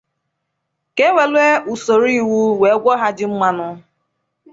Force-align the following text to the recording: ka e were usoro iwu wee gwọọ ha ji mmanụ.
ka 0.95 1.03
e 1.07 1.09
were 1.15 1.47
usoro 1.73 2.07
iwu 2.19 2.39
wee 2.61 2.77
gwọọ 2.81 2.95
ha 3.01 3.07
ji 3.17 3.25
mmanụ. 3.31 3.67